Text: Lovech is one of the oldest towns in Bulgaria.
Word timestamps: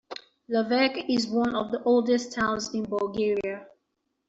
Lovech 0.49 1.05
is 1.09 1.27
one 1.27 1.53
of 1.55 1.69
the 1.69 1.83
oldest 1.83 2.31
towns 2.33 2.73
in 2.73 2.85
Bulgaria. 2.85 3.67